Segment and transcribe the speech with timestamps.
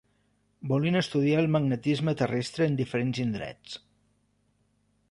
[0.71, 3.79] Volien estudiar el magnetisme terrestre en diferents indrets.